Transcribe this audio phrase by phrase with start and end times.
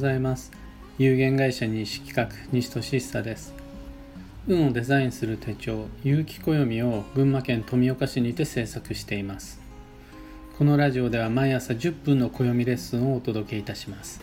[0.00, 0.50] ざいます。
[0.98, 3.54] 有限会社西企画西俊久です。
[4.48, 9.60] 運をデザインする手帳有機暦を群馬県富岡市にて制作しています。
[10.56, 14.22] このラジオでは毎朝10分の暦レッスンをお届けいたします。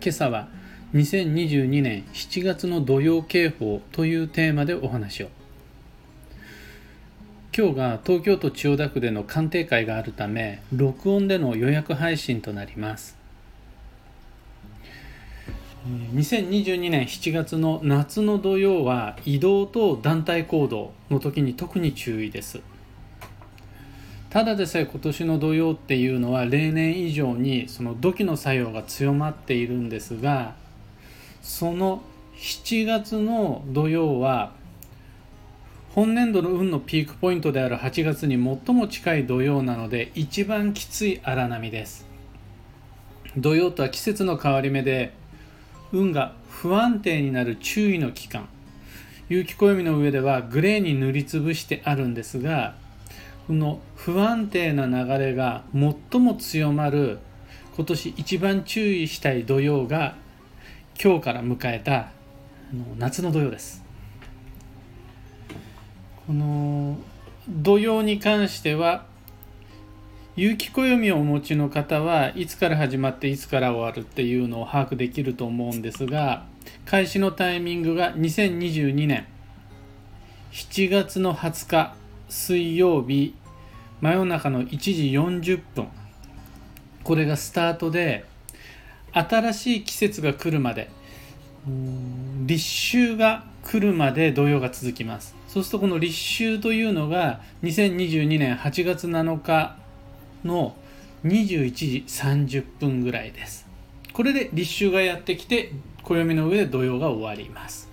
[0.00, 0.48] 今朝は
[0.94, 5.28] 2022年7月の土曜警報というテーマでお話を。
[7.56, 13.15] 今日が東京都千代田区での鑑定会があるため録音での予約配信となります。
[15.86, 22.60] 2022年7月の夏の土曜は移動と団体行動の時に特に注意です。
[24.30, 30.54] ただでさえ今年の土曜っていうのは例年以上にその土器の作用が強まっているんですが
[31.40, 32.02] その
[32.36, 34.52] 7月の土曜は
[35.94, 42.06] 本年度の運のピークポイントである8月に最も近い土曜なので一番きつい荒波です。
[43.38, 45.14] 土曜とは季節の変わり目で
[45.98, 48.48] 運が不安定になる注意の期間。
[49.28, 52.76] 有機暦の上ではグレーに塗りつぶしてあるんですが
[53.48, 57.18] この不安定な流れが最も強まる
[57.74, 60.14] 今年一番注意したい土曜が
[61.02, 62.10] 今日から迎えた
[62.98, 63.84] 夏の土曜です。
[66.26, 66.96] この
[67.48, 69.05] 土曜に関しては
[70.36, 76.44] 有機暦をお持ちの方はいつから始まっていつから終わるっていうのを把握できると思うんですが
[76.84, 79.26] 開始のタイミングが2022年。
[80.52, 81.94] 7月の20日
[82.28, 83.34] 水曜日。
[84.02, 85.88] 真夜中の1時40分。
[87.02, 88.26] これがスタートで
[89.12, 90.90] 新しい季節が来るまで
[92.44, 95.34] 立秋が来るまで土曜が続きます。
[95.48, 99.85] そうするとこの立秋というのが2022年8月7日
[100.46, 100.76] の
[101.24, 103.66] 21時30分ぐらいです。
[104.12, 105.72] これで立秋がやってきて
[106.02, 107.88] 暦の上で土曜が終わります。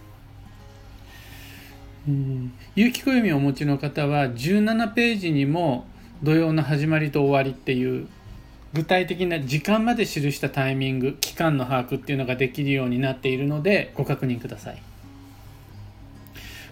[2.76, 5.86] 有機暦をお持ちの方は17ページにも
[6.22, 8.08] 土曜の始まりと終わりっていう
[8.74, 14.82] 具体的な時間まで記したタイミング期間の把握っていうのができるようになっているのでご確認ください。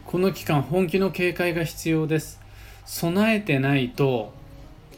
[0.05, 2.41] この期間本気の警戒が必要です。
[2.85, 4.33] 備えてないと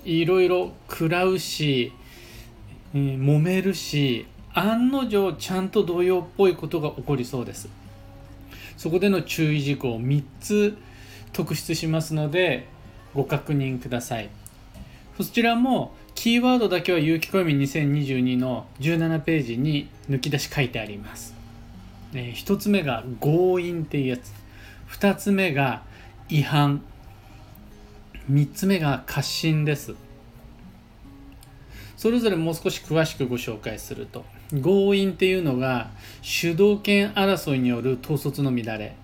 [0.06, 1.92] いろいろ食らうし、
[2.94, 7.70] えー、揉めるし案の定ちゃんと同様っぽいことが起こりそうです。
[8.78, 10.78] そこでの注意事項を3つ
[11.32, 12.68] 特筆しますので
[13.14, 14.30] ご確認ください。
[15.18, 21.36] そちらもキーワードだけは有機暦2022の17ページに抜き出し書いてあります、
[22.14, 24.32] えー、1つ目が強引っていうやつ。
[24.92, 25.84] 2つ目が
[26.30, 26.82] 違反。
[28.32, 29.96] 3つ目が過信です。
[31.98, 34.26] それぞれもう少し詳しくご紹介すると。
[34.52, 35.90] 強引っていうのが
[36.22, 38.96] 主導権争いによる統率の乱れ。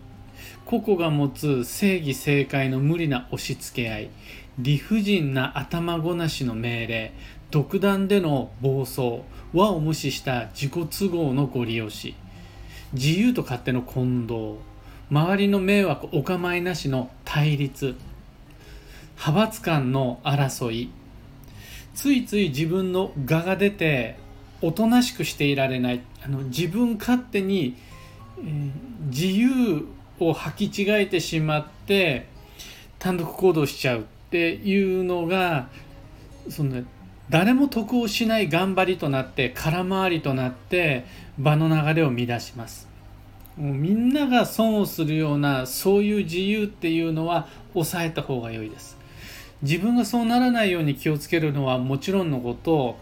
[0.66, 4.10] 個々が持つ正義正解の無理な押し付け合い。
[4.58, 7.14] 理不尽な頭ごなしの命令。
[7.52, 9.22] 独断での暴走。
[9.54, 12.16] 和を無視した自己都合のご利用し。
[12.94, 14.58] 自由と勝手の混同。
[15.10, 17.96] 周りの迷惑お構いなしの対立。
[19.20, 20.90] 派閥間の争い。
[21.94, 24.18] ついつい自分の我が出て
[24.62, 26.02] おとなしくしていられない。
[26.24, 27.76] あの自分勝手に、
[28.40, 28.72] えー、
[29.08, 29.86] 自由
[30.22, 32.28] を履き違えてしまって
[32.98, 35.68] 単独行動しちゃうっていうのが
[36.50, 36.84] その
[37.30, 41.06] 誰も得をしない頑張りとなって空回りとなって
[41.38, 42.88] 場の流れを乱します。
[43.58, 48.99] もうみんなが損をするようなそういう自由っていうのは抑えた方が良いです。
[49.62, 52.98] 自分がそうならないように気をつけるのはもちろんのこと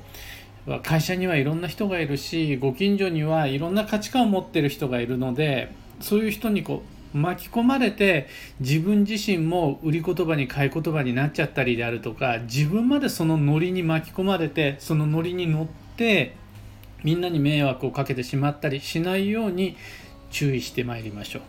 [0.83, 8.27] 会社にはいろんな人がいるしご近所にはいろんな価値観を持ってる人がいるのでそういう人にこう巻き込まれて
[8.59, 15.65] 自分自身も売り言葉に買い言葉になっちゃったりであるとか自分までそのノリに巻き込まれてそのノリに乗っ
[15.95, 16.35] て
[17.03, 19.77] みんなに迷惑をかけてしまったりしないように
[20.31, 21.41] 注意してまいりましょう。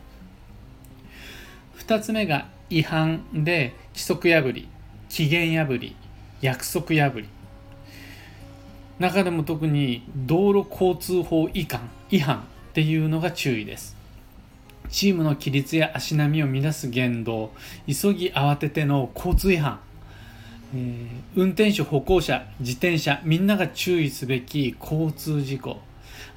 [1.81, 4.69] 2つ目が違反で規則破り。
[5.09, 5.97] 期限破り
[6.41, 7.29] 約束破り。
[8.99, 12.41] 中でも特に道路交通法違反違反っ
[12.73, 13.97] ていうのが注意です。
[14.91, 17.53] チームの規律や足並みを乱す言動
[17.87, 19.81] 急ぎ慌てての交通違反、
[20.75, 25.79] えー、運転手歩行者自転車みんなが注意すべき交通事故。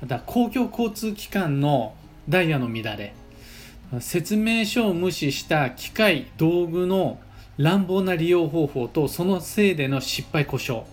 [0.01, 1.95] また公共交通機関の
[2.27, 3.13] ダイヤの乱れ。
[4.00, 7.19] 説明書を無視した機械道具の
[7.61, 10.85] 乱暴な利用方法とそのせいでの失敗故障。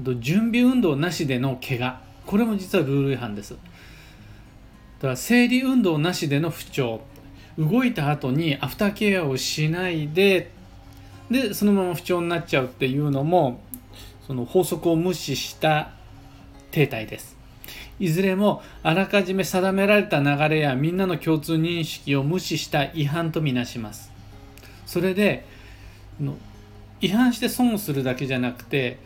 [0.00, 2.00] あと準備運動なしでの怪我。
[2.26, 3.54] これも実はルール違反です。
[3.54, 3.58] だ
[5.00, 7.00] から生理運動なしでの不調。
[7.58, 10.50] 動いた後にアフターケアをしないで
[11.30, 13.60] でそのまま不調になっちゃうっていうのも
[14.26, 15.90] その法則を無視した
[16.70, 17.36] 停滞です。
[17.98, 24.11] いずれもあらかじめ定められた流れやみんなの共通認識を無視した違反とみなします。
[24.92, 25.46] それで
[27.00, 28.98] 違反して損をするだけじゃなくて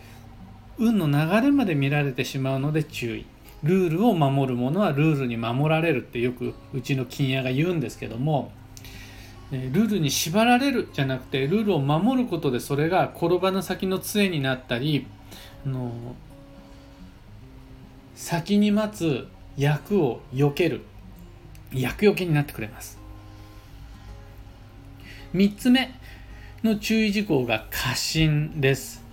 [0.79, 3.27] 運の流れまで見られてしまうので注意。
[3.63, 8.51] ルールを守るものはルールに守られるってよくうちの金屋が言うんですけども
[9.51, 15.07] ルールに縛られるじゃなくてルールを守ることでそれが転ばぬ先の杖になったり
[15.65, 15.93] の
[18.17, 20.83] 先に待つ役を避ける。
[21.73, 23.06] 役よけになってくれます。
[25.35, 25.95] 3つ目
[26.63, 29.05] の注意事項が過信です。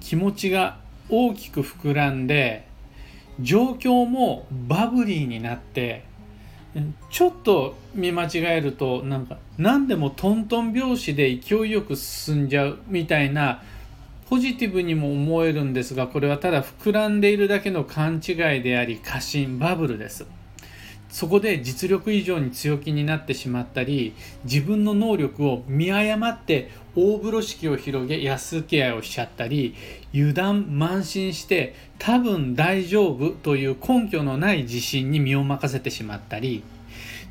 [0.00, 2.66] 気持ちが大きく膨らんで
[3.40, 6.04] 状況もバブリーになって
[7.10, 13.62] ちょっと見間違えるとなんか何でもトントン拍子で勢いよく進んじゃうみたいな
[14.28, 20.26] ポジティブにも思えるんですがこれはただ膨らんでいるだけの勘違いであり過信バブルです。
[21.08, 24.14] そこで実力以上に強気になってしまったり
[24.44, 29.74] 自分の能力を見誤って大風呂敷を広げ安請け合いをしちゃったり
[30.12, 36.62] 油断慢心して多分大丈夫という根拠のない自信に身を任せてしまったり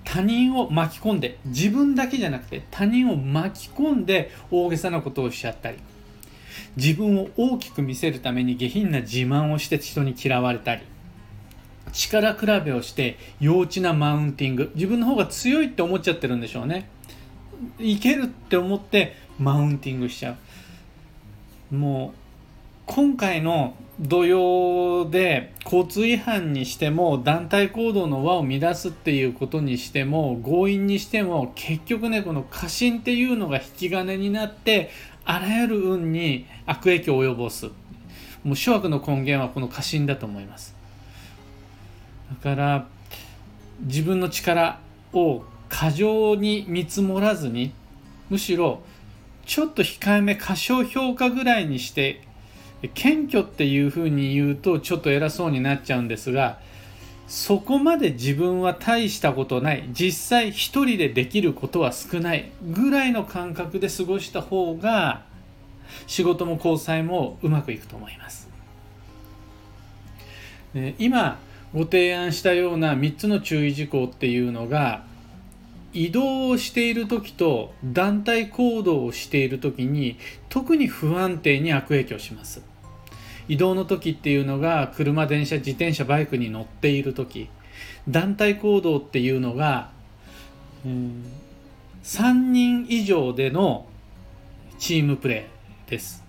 [0.03, 5.77] 他人を巻き込んで自分だけじゃなくて他人を巻き込んで大げさなことをしちゃったり
[6.77, 10.81] 自分を大きく見せるために下品な自慢をして人に嫌われたり
[11.95, 14.71] 力比べをして幼稚なマウンティング。
[14.75, 16.89] 自分の方が強いって思っちゃってるんでしょうね。
[17.79, 20.35] いけるって思ってマウンティングしちゃ
[21.71, 21.75] う。
[21.75, 22.19] もう
[22.85, 34.91] 今回の土曜で交通違反にしても団体行動の輪を乱すっていうことにしても強引にしても結局ねこの過信っていうのが引き金になって
[35.23, 37.67] あらゆる運に悪影響を及ぼす。
[38.43, 40.74] もう諸悪の根源はこの過信だと思います。
[42.29, 42.87] だから
[43.81, 44.79] 自分の力
[45.13, 47.73] を過剰に見積もらずに
[48.29, 48.81] むしろ
[49.45, 52.21] ちょっと控えめ過小評価ぐらいにして
[52.93, 56.59] 謙虚っていうふうに言うとちょっと偉そうになっちゃうんですが
[57.27, 65.23] そこまで自分は大したことない実際一人でできることは少ないぐらいの感覚で過ごした方が
[66.05, 68.49] 仕事も交際もうまくいくと思います。
[70.99, 71.39] 今
[71.75, 75.03] ご提案したような3つの注意事項っていうのが
[75.91, 80.17] 移動をしている時と団体行動をしている時に
[80.47, 82.63] 特に不安定に悪影響します。
[83.49, 87.49] 移動の時っていうのが車電車自転車バイクに乗っている時。
[88.07, 89.91] 団体行動っていうのが、
[90.85, 91.25] うん、
[92.03, 93.85] 3人以上での
[94.79, 96.24] チームプレーです。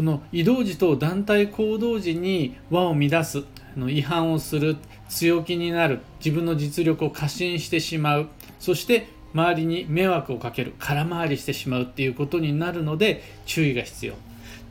[0.00, 3.44] この移動時と団体行動時に輪を乱す
[3.76, 4.78] の違反をする
[5.10, 14.14] 強気になる自分の実力を過信してしまうそして周りに迷惑をかける空回りしてしまうっていうことになるので注意が必要。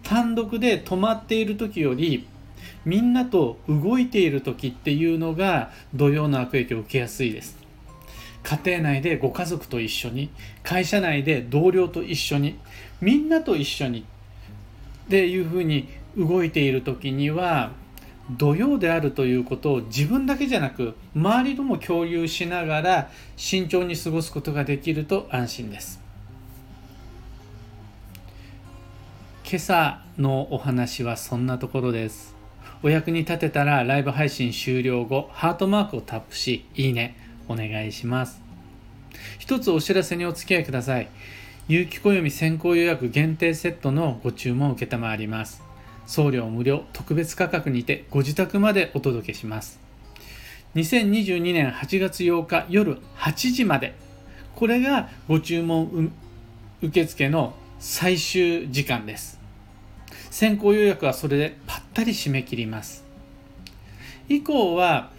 [0.02, 2.26] 単独で止まっている時より
[2.84, 7.56] みんなと動いている時っていうのが土曜の悪影響を受けやすいです。
[8.42, 10.32] 家庭内でご家族と一緒に
[10.64, 12.58] 会社内で同僚と一緒に
[13.00, 14.06] みんなと一緒に
[15.10, 17.72] っていうふうに動いている時には
[18.38, 26.00] 土曜であるということを自分だけじゃなく周りとも共有しながら慎重に過ごすことができると安心です。
[29.44, 32.36] 今朝のお話はそんなところです。
[32.84, 38.40] お役に立てたらライブ配信終了後ハートマークをタップしいいねお願いします。
[39.40, 41.08] 一つお知らせにお付き合いください。
[41.70, 45.62] 有機暦先行予約限定セットのご注文を承ります。
[46.08, 49.80] 送料無料特別価格にてご自宅までお届けします。
[50.74, 53.94] 2022年8月8日夜8時まで。
[54.56, 56.12] これがご注文
[56.82, 59.40] 受付の最終時間です。
[60.32, 63.06] 先行予約はそれでぱったり締め切ります。
[64.28, 65.12] 以降は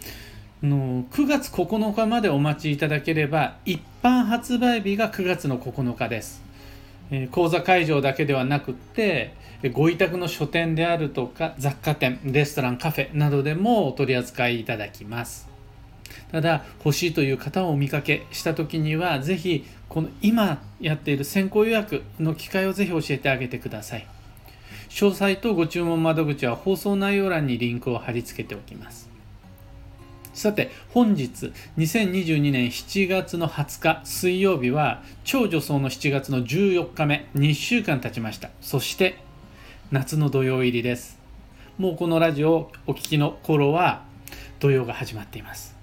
[0.63, 6.43] の9月9日までお待ちいただければ一般発売日が9月の9日です。
[7.33, 9.35] 講座会場だけではなくって
[9.73, 15.49] ご委託の書店であるとか雑貨店レストランカフェなどでもお取り扱いいただきます。
[16.31, 24.07] ただ欲しいという方をお見かけした時にはぜひこの今やっている先行予約の機会をぜひ教えてあげてください。
[24.89, 29.10] 詳細とご注文窓口は放送内容欄にリンクを貼り付けておきます。
[30.41, 38.49] さて本日2022年7月の20日水曜日は超女装の7月の14日目2週間経ちました。
[38.63, 39.19] そして
[39.91, 41.19] 夏の土曜入りです。
[41.77, 44.03] もうこのラジオをお聞きの頃は
[44.61, 45.77] 土曜が始まっています。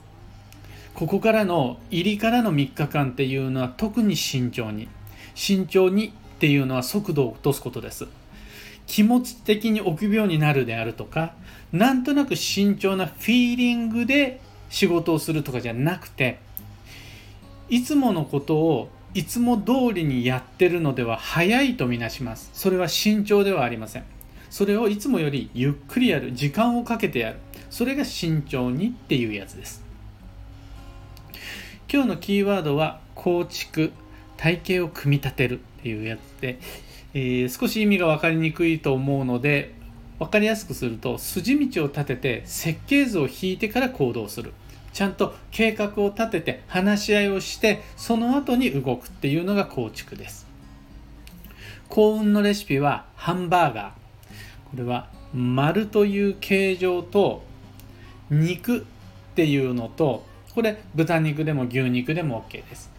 [0.95, 4.87] ここからの入りからの3日間っていうのは特に慎重に
[5.35, 8.07] 慎重にっていうのは速度を落とすことです。
[8.87, 11.33] 気持ち的に臆病になるであるとか
[11.71, 16.39] なんとなく慎重なフィーリングで仕事をするとかじゃなくて
[17.69, 22.49] いつものことをいつも通りにやってるのでは早いとみなします。
[22.53, 24.03] それは慎重ではありません。
[24.49, 26.33] それをいつもよりゆっくりやる。
[26.33, 27.37] 時間をかけてやる。
[27.69, 29.83] それが慎重にっていうやつです。
[31.91, 33.91] 今日のキーワードは構築。
[34.37, 36.59] 体系を組み立てるっていうやつで、
[37.13, 39.73] えー、少し意味が分かりにくいと思うので
[40.19, 44.53] 分かりやすくすると筋道を立てて設計図を引いてから行動する。
[44.93, 50.47] ちゃんと計画を立てて話し合いをしてその後に動くっていうのが構築です。
[51.87, 53.91] 幸運のレシピはハンバーガー。
[54.71, 57.43] これは丸という形状と
[58.29, 58.81] 肉っ
[59.35, 62.91] ていうのとこれ豚肉でも牛肉でも OK です、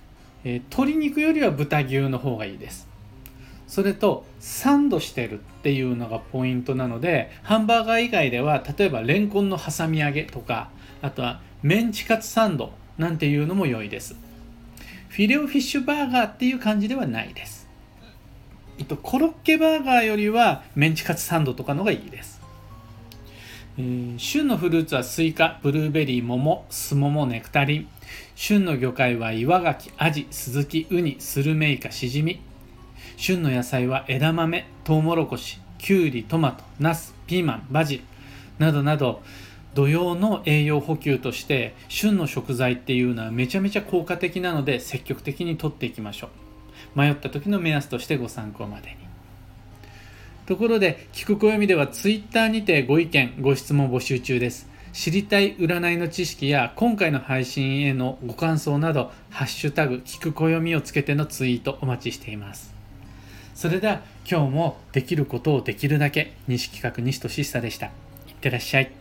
[0.45, 2.88] えー、鶏肉よりは豚牛の方がいいです。
[3.69, 10.71] それとサンドしてるっていうのがポイントなのでハンバーガー以外では例えばレンコンの挟み揚げとか
[11.03, 14.17] あとはメンチカツサンドなんていうのも良いです。
[15.09, 17.69] フィレオフィッシュバーガーっていう感じではないです。
[18.79, 22.41] えっとコロッケバーガーよりはメンチカツサンドとかのがいいです、
[24.17, 27.89] 旬のフルーツはスイカブルーベリー桃スモモネクタリン。
[28.35, 32.41] 旬の魚介は岩ガキアジスズキウニスルメイカシジミ。
[33.17, 38.03] 旬の野菜は枝豆トウモロコシきゅうりトマトナスピーマンバジル
[38.59, 39.23] などなど
[39.75, 46.29] 土曜の栄養補給として旬の食材っていうのはめちゃめちゃ効果的なので積極的にとっていきましょ
[46.97, 46.99] う。
[46.99, 48.97] 迷った時の目安としてご参考までに。
[50.47, 54.69] ところで聞く暦では Twitter にてご意見ご質問募集中です。
[54.93, 62.78] 知りたい占いの知識や今回の配信へのご感想など「ハッシュタグ聞く暦」をつけてのツイートお待ちしています。
[63.59, 67.87] それでは今日もできることをできるだけ西企画西俊久でした。
[67.87, 67.91] い
[68.31, 68.98] ってらっしゃい。